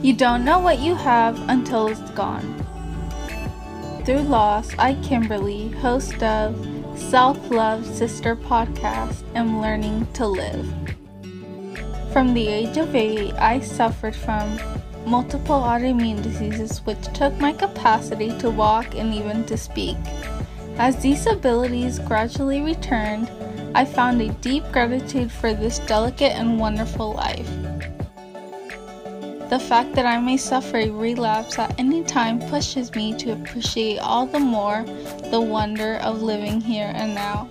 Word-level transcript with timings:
You 0.00 0.12
don't 0.12 0.44
know 0.44 0.60
what 0.60 0.78
you 0.78 0.94
have 0.94 1.36
until 1.48 1.88
it's 1.88 2.10
gone. 2.12 2.64
Through 4.04 4.20
loss, 4.20 4.70
I, 4.78 4.94
Kimberly, 5.02 5.70
host 5.70 6.22
of 6.22 6.54
Self 6.96 7.50
Love 7.50 7.84
Sister 7.84 8.36
podcast, 8.36 9.24
am 9.34 9.60
learning 9.60 10.06
to 10.12 10.24
live. 10.24 10.72
From 12.12 12.32
the 12.32 12.46
age 12.46 12.76
of 12.76 12.94
8, 12.94 13.32
I 13.34 13.58
suffered 13.58 14.14
from 14.14 14.60
multiple 15.04 15.60
autoimmune 15.60 16.22
diseases 16.22 16.78
which 16.86 17.12
took 17.12 17.36
my 17.40 17.52
capacity 17.52 18.38
to 18.38 18.50
walk 18.50 18.94
and 18.94 19.12
even 19.12 19.44
to 19.46 19.56
speak. 19.56 19.96
As 20.76 21.02
these 21.02 21.26
abilities 21.26 21.98
gradually 21.98 22.60
returned, 22.60 23.28
I 23.74 23.84
found 23.84 24.22
a 24.22 24.28
deep 24.34 24.62
gratitude 24.70 25.32
for 25.32 25.54
this 25.54 25.80
delicate 25.80 26.32
and 26.32 26.60
wonderful 26.60 27.14
life. 27.14 27.50
The 29.48 29.58
fact 29.58 29.94
that 29.94 30.04
I 30.04 30.20
may 30.20 30.36
suffer 30.36 30.76
a 30.76 30.90
relapse 30.90 31.58
at 31.58 31.74
any 31.78 32.04
time 32.04 32.38
pushes 32.38 32.94
me 32.94 33.16
to 33.16 33.32
appreciate 33.32 33.98
all 33.98 34.26
the 34.26 34.38
more 34.38 34.84
the 35.30 35.40
wonder 35.40 35.94
of 36.02 36.22
living 36.22 36.60
here 36.60 36.92
and 36.94 37.14
now. 37.14 37.48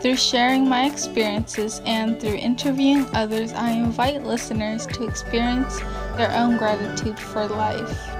Through 0.00 0.16
sharing 0.16 0.68
my 0.68 0.86
experiences 0.86 1.80
and 1.86 2.20
through 2.20 2.34
interviewing 2.34 3.06
others, 3.14 3.52
I 3.52 3.70
invite 3.70 4.24
listeners 4.24 4.84
to 4.88 5.04
experience 5.04 5.78
their 6.16 6.32
own 6.32 6.56
gratitude 6.56 7.16
for 7.16 7.46
life. 7.46 8.11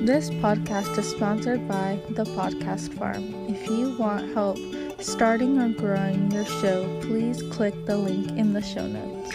This 0.00 0.28
podcast 0.30 0.98
is 0.98 1.08
sponsored 1.08 1.66
by 1.66 1.98
The 2.10 2.24
Podcast 2.24 2.92
Farm. 2.98 3.48
If 3.48 3.66
you 3.66 3.96
want 3.98 4.34
help 4.34 4.58
starting 5.00 5.58
or 5.58 5.70
growing 5.70 6.30
your 6.30 6.44
show, 6.44 7.00
please 7.00 7.42
click 7.50 7.74
the 7.86 7.96
link 7.96 8.30
in 8.32 8.52
the 8.52 8.60
show 8.60 8.86
notes. 8.86 9.34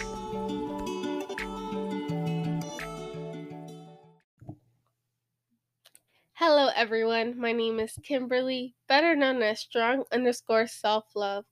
Hello, 6.34 6.70
everyone. 6.76 7.38
My 7.38 7.52
name 7.52 7.80
is 7.80 7.98
Kimberly, 8.02 8.76
better 8.88 9.16
known 9.16 9.42
as 9.42 9.60
Strong 9.60 10.04
underscore 10.12 10.68
Self 10.68 11.06
Love. 11.16 11.44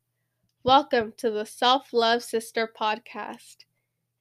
Welcome 0.62 1.14
to 1.19 1.30
the 1.30 1.45
Self 1.45 1.92
Love 1.92 2.22
Sister 2.22 2.72
podcast. 2.80 3.64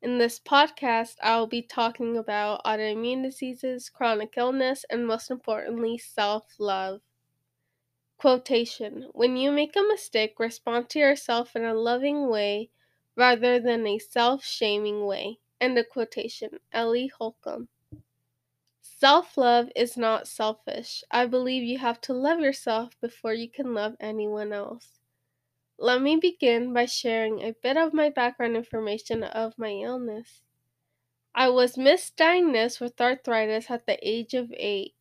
In 0.01 0.17
this 0.17 0.39
podcast, 0.39 1.17
I 1.21 1.37
will 1.37 1.47
be 1.47 1.61
talking 1.61 2.15
about 2.15 2.63
autoimmune 2.63 3.21
diseases, 3.21 3.89
chronic 3.89 4.35
illness, 4.37 4.85
and 4.89 5.05
most 5.05 5.29
importantly, 5.29 5.97
self 5.97 6.55
love. 6.57 7.01
Quotation 8.17 9.09
When 9.11 9.35
you 9.35 9.51
make 9.51 9.75
a 9.75 9.81
mistake, 9.81 10.39
respond 10.39 10.89
to 10.89 10.99
yourself 10.99 11.53
in 11.53 11.65
a 11.65 11.73
loving 11.73 12.29
way 12.29 12.69
rather 13.15 13.59
than 13.59 13.85
a 13.85 13.99
self 13.99 14.45
shaming 14.45 15.05
way. 15.05 15.39
End 15.59 15.77
of 15.77 15.89
quotation. 15.89 16.59
Ellie 16.71 17.07
Holcomb. 17.07 17.67
Self 18.81 19.37
love 19.37 19.69
is 19.75 19.97
not 19.97 20.27
selfish. 20.27 21.03
I 21.11 21.25
believe 21.25 21.63
you 21.63 21.77
have 21.79 21.99
to 22.01 22.13
love 22.13 22.39
yourself 22.39 22.99
before 23.01 23.33
you 23.33 23.49
can 23.49 23.73
love 23.73 23.95
anyone 23.99 24.53
else. 24.53 24.98
Let 25.81 26.01
me 26.01 26.17
begin 26.17 26.73
by 26.73 26.87
sharing 26.87 27.39
a 27.41 27.53
bit 27.53 27.77
of 27.77 27.93
my 27.93 28.09
background 28.09 28.57
information 28.57 29.23
of 29.23 29.57
my 29.57 29.71
illness. 29.71 30.41
I 31.33 31.47
was 31.47 31.77
misdiagnosed 31.77 32.81
with 32.81 32.99
arthritis 32.99 33.71
at 33.71 33.85
the 33.85 33.97
age 34.05 34.33
of 34.33 34.51
8. 34.51 34.93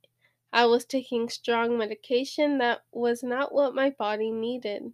I 0.52 0.66
was 0.66 0.84
taking 0.84 1.28
strong 1.30 1.76
medication 1.76 2.58
that 2.58 2.82
was 2.92 3.24
not 3.24 3.52
what 3.52 3.74
my 3.74 3.90
body 3.90 4.30
needed. 4.30 4.92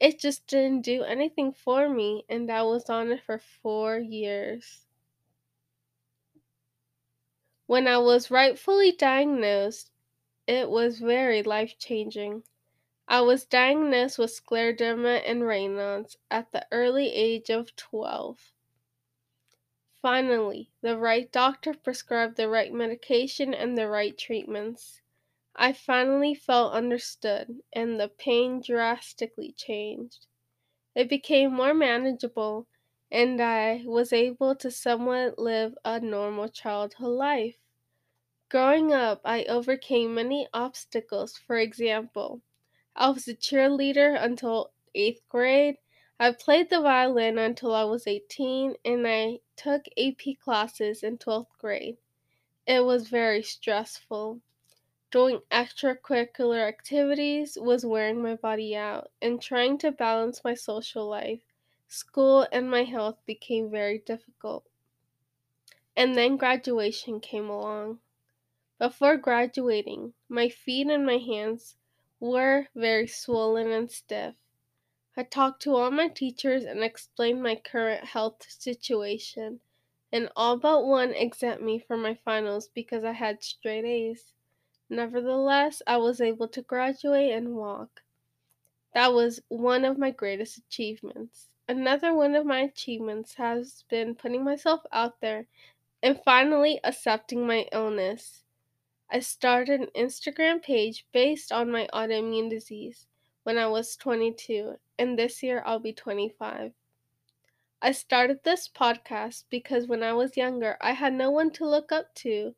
It 0.00 0.18
just 0.18 0.46
didn't 0.46 0.80
do 0.80 1.02
anything 1.02 1.52
for 1.52 1.90
me, 1.90 2.24
and 2.30 2.50
I 2.50 2.62
was 2.62 2.88
on 2.88 3.12
it 3.12 3.22
for 3.22 3.38
four 3.38 3.98
years. 3.98 4.86
When 7.66 7.86
I 7.86 7.98
was 7.98 8.30
rightfully 8.30 8.92
diagnosed, 8.92 9.90
it 10.46 10.70
was 10.70 11.00
very 11.00 11.42
life 11.42 11.76
changing. 11.78 12.44
I 13.08 13.20
was 13.20 13.44
diagnosed 13.44 14.18
with 14.18 14.32
scleroderma 14.32 15.22
and 15.24 15.42
Raynaud's 15.42 16.16
at 16.28 16.50
the 16.50 16.66
early 16.72 17.12
age 17.12 17.50
of 17.50 17.76
12. 17.76 18.52
Finally, 20.02 20.70
the 20.82 20.98
right 20.98 21.30
doctor 21.30 21.72
prescribed 21.72 22.36
the 22.36 22.48
right 22.48 22.72
medication 22.72 23.54
and 23.54 23.78
the 23.78 23.88
right 23.88 24.18
treatments. 24.18 25.00
I 25.54 25.72
finally 25.72 26.34
felt 26.34 26.72
understood, 26.72 27.62
and 27.72 27.98
the 27.98 28.08
pain 28.08 28.60
drastically 28.60 29.52
changed. 29.52 30.26
It 30.94 31.08
became 31.08 31.52
more 31.54 31.74
manageable, 31.74 32.66
and 33.10 33.40
I 33.40 33.82
was 33.86 34.12
able 34.12 34.56
to 34.56 34.70
somewhat 34.70 35.38
live 35.38 35.78
a 35.84 36.00
normal 36.00 36.48
childhood 36.48 37.08
life. 37.08 37.58
Growing 38.48 38.92
up, 38.92 39.20
I 39.24 39.44
overcame 39.44 40.14
many 40.14 40.48
obstacles. 40.52 41.36
For 41.36 41.56
example, 41.56 42.42
I 42.98 43.10
was 43.10 43.28
a 43.28 43.34
cheerleader 43.34 44.16
until 44.18 44.72
8th 44.94 45.28
grade. 45.28 45.76
I 46.18 46.32
played 46.32 46.70
the 46.70 46.80
violin 46.80 47.36
until 47.38 47.74
I 47.74 47.84
was 47.84 48.06
18 48.06 48.74
and 48.86 49.06
I 49.06 49.40
took 49.54 49.84
AP 49.98 50.38
classes 50.42 51.02
in 51.02 51.18
12th 51.18 51.58
grade. 51.58 51.98
It 52.66 52.84
was 52.84 53.10
very 53.10 53.42
stressful. 53.42 54.40
Doing 55.10 55.40
extracurricular 55.50 56.66
activities 56.66 57.58
was 57.60 57.84
wearing 57.84 58.22
my 58.22 58.34
body 58.34 58.74
out, 58.74 59.10
and 59.20 59.40
trying 59.42 59.76
to 59.78 59.92
balance 59.92 60.42
my 60.42 60.54
social 60.54 61.06
life, 61.06 61.42
school, 61.88 62.46
and 62.50 62.70
my 62.70 62.84
health 62.84 63.18
became 63.26 63.70
very 63.70 63.98
difficult. 63.98 64.64
And 65.94 66.14
then 66.14 66.38
graduation 66.38 67.20
came 67.20 67.50
along. 67.50 68.00
Before 68.78 69.16
graduating, 69.16 70.14
my 70.28 70.48
feet 70.48 70.88
and 70.88 71.04
my 71.06 71.18
hands 71.18 71.76
were 72.20 72.68
very 72.74 73.06
swollen 73.06 73.70
and 73.70 73.90
stiff. 73.90 74.34
I 75.16 75.22
talked 75.22 75.62
to 75.62 75.74
all 75.74 75.90
my 75.90 76.08
teachers 76.08 76.64
and 76.64 76.84
explained 76.84 77.42
my 77.42 77.56
current 77.56 78.04
health 78.04 78.44
situation, 78.48 79.60
and 80.12 80.30
all 80.36 80.58
but 80.58 80.84
one 80.84 81.12
exempt 81.12 81.62
me 81.62 81.78
from 81.78 82.02
my 82.02 82.14
finals 82.14 82.68
because 82.68 83.04
I 83.04 83.12
had 83.12 83.42
straight 83.42 83.84
A's. 83.84 84.32
Nevertheless, 84.88 85.82
I 85.86 85.96
was 85.96 86.20
able 86.20 86.48
to 86.48 86.62
graduate 86.62 87.32
and 87.32 87.56
walk. 87.56 88.02
That 88.94 89.12
was 89.12 89.40
one 89.48 89.84
of 89.84 89.98
my 89.98 90.10
greatest 90.10 90.58
achievements. 90.58 91.48
Another 91.68 92.14
one 92.14 92.34
of 92.34 92.46
my 92.46 92.60
achievements 92.60 93.34
has 93.34 93.84
been 93.90 94.14
putting 94.14 94.44
myself 94.44 94.82
out 94.92 95.20
there 95.20 95.46
and 96.02 96.20
finally 96.24 96.80
accepting 96.84 97.46
my 97.46 97.66
illness. 97.72 98.44
I 99.10 99.20
started 99.20 99.80
an 99.80 99.88
Instagram 99.96 100.62
page 100.62 101.06
based 101.12 101.52
on 101.52 101.70
my 101.70 101.88
autoimmune 101.92 102.50
disease 102.50 103.06
when 103.44 103.58
I 103.58 103.66
was 103.66 103.96
22, 103.96 104.76
and 104.98 105.18
this 105.18 105.42
year 105.42 105.62
I'll 105.64 105.78
be 105.78 105.92
25. 105.92 106.72
I 107.82 107.92
started 107.92 108.42
this 108.42 108.68
podcast 108.68 109.44
because 109.50 109.86
when 109.86 110.02
I 110.02 110.12
was 110.12 110.36
younger, 110.36 110.76
I 110.80 110.92
had 110.92 111.12
no 111.12 111.30
one 111.30 111.50
to 111.52 111.68
look 111.68 111.92
up 111.92 112.14
to 112.16 112.54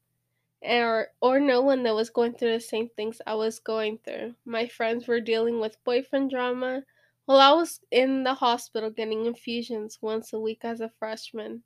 or 0.63 1.09
or 1.21 1.39
no 1.39 1.61
one 1.61 1.83
that 1.85 1.95
was 1.95 2.11
going 2.11 2.35
through 2.35 2.53
the 2.53 2.61
same 2.61 2.89
things 2.89 3.21
I 3.27 3.35
was 3.35 3.61
going 3.61 3.99
through. 3.99 4.35
My 4.45 4.67
friends 4.67 5.07
were 5.07 5.21
dealing 5.21 5.61
with 5.61 5.83
boyfriend 5.85 6.31
drama 6.31 6.85
while 7.27 7.39
I 7.39 7.53
was 7.53 7.81
in 7.91 8.25
the 8.25 8.35
hospital 8.35 8.91
getting 8.91 9.27
infusions 9.27 9.99
once 10.01 10.33
a 10.33 10.41
week 10.41 10.65
as 10.65 10.81
a 10.81 10.91
freshman. 10.99 11.63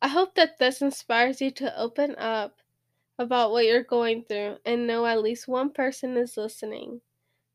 I 0.00 0.08
hope 0.08 0.34
that 0.34 0.58
this 0.58 0.82
inspires 0.82 1.40
you 1.40 1.50
to 1.52 1.78
open 1.78 2.16
up 2.16 2.61
about 3.22 3.52
what 3.52 3.64
you're 3.64 3.82
going 3.82 4.24
through 4.24 4.58
and 4.66 4.86
know 4.86 5.06
at 5.06 5.22
least 5.22 5.48
one 5.48 5.70
person 5.70 6.16
is 6.16 6.36
listening. 6.36 7.00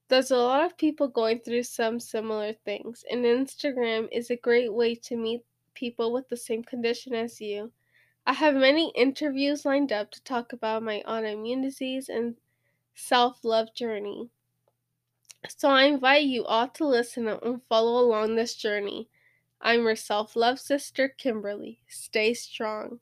There's 0.09 0.31
a 0.31 0.37
lot 0.37 0.63
of 0.63 0.77
people 0.77 1.07
going 1.09 1.39
through 1.41 1.63
some 1.63 1.99
similar 1.99 2.53
things, 2.53 3.03
and 3.11 3.25
Instagram 3.25 4.07
is 4.11 4.29
a 4.29 4.37
great 4.37 4.73
way 4.73 4.95
to 4.95 5.17
meet 5.17 5.43
people 5.73 6.11
with 6.13 6.29
the 6.29 6.37
same 6.37 6.63
condition 6.63 7.13
as 7.13 7.41
you. 7.41 7.71
I 8.25 8.33
have 8.33 8.55
many 8.55 8.91
interviews 8.95 9.65
lined 9.65 9.91
up 9.91 10.11
to 10.11 10.23
talk 10.23 10.53
about 10.53 10.83
my 10.83 11.03
autoimmune 11.07 11.61
disease 11.61 12.09
and 12.09 12.35
self 12.95 13.43
love 13.43 13.73
journey. 13.73 14.29
So 15.49 15.69
I 15.69 15.83
invite 15.83 16.25
you 16.25 16.45
all 16.45 16.67
to 16.69 16.85
listen 16.85 17.27
and 17.27 17.61
follow 17.69 18.03
along 18.03 18.35
this 18.35 18.55
journey. 18.55 19.09
I'm 19.61 19.83
your 19.83 19.95
self 19.95 20.35
love 20.35 20.59
sister, 20.59 21.07
Kimberly. 21.09 21.79
Stay 21.87 22.33
strong. 22.33 22.99